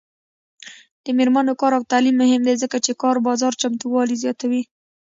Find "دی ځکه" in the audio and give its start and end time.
2.47-2.77